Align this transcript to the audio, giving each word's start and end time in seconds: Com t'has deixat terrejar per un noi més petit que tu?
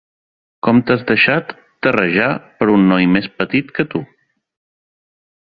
Com 0.67 0.77
t'has 0.87 1.03
deixat 1.11 1.53
terrejar 1.87 2.31
per 2.63 2.69
un 2.77 2.89
noi 2.93 3.07
més 3.19 3.29
petit 3.43 3.71
que 3.77 3.87
tu? 3.93 4.03